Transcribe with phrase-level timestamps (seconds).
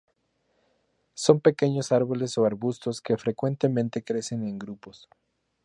[1.13, 5.07] Son pequeños árboles o arbustos que frecuentemente crecen en grupos.